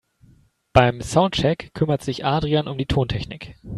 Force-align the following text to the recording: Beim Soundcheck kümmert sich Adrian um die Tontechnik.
Beim 0.73 1.01
Soundcheck 1.01 1.75
kümmert 1.75 2.01
sich 2.01 2.25
Adrian 2.25 2.67
um 2.67 2.79
die 2.79 2.87
Tontechnik. 2.87 3.53